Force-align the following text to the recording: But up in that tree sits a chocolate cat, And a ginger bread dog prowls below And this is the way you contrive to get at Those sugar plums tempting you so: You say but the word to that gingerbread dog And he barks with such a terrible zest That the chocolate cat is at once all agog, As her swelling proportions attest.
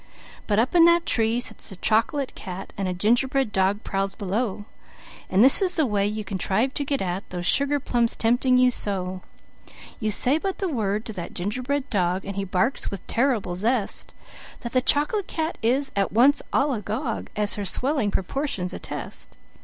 But 0.47 0.57
up 0.57 0.73
in 0.73 0.85
that 0.85 1.05
tree 1.05 1.39
sits 1.39 1.71
a 1.71 1.75
chocolate 1.75 2.33
cat, 2.33 2.73
And 2.75 2.87
a 2.87 2.93
ginger 2.95 3.27
bread 3.27 3.51
dog 3.51 3.83
prowls 3.83 4.15
below 4.15 4.65
And 5.29 5.43
this 5.43 5.61
is 5.61 5.75
the 5.75 5.85
way 5.85 6.07
you 6.07 6.23
contrive 6.23 6.73
to 6.73 6.83
get 6.83 7.03
at 7.03 7.29
Those 7.29 7.45
sugar 7.45 7.79
plums 7.79 8.15
tempting 8.15 8.57
you 8.57 8.71
so: 8.71 9.21
You 9.99 10.09
say 10.09 10.39
but 10.39 10.57
the 10.57 10.67
word 10.67 11.05
to 11.05 11.13
that 11.13 11.35
gingerbread 11.35 11.87
dog 11.91 12.25
And 12.25 12.35
he 12.35 12.43
barks 12.45 12.89
with 12.89 13.01
such 13.01 13.11
a 13.11 13.13
terrible 13.13 13.53
zest 13.55 14.15
That 14.61 14.71
the 14.73 14.81
chocolate 14.81 15.27
cat 15.27 15.59
is 15.61 15.91
at 15.95 16.11
once 16.11 16.41
all 16.51 16.73
agog, 16.73 17.29
As 17.35 17.53
her 17.53 17.63
swelling 17.65 18.09
proportions 18.09 18.73
attest. 18.73 19.37